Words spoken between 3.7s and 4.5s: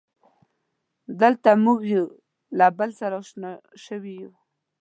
شوي یو.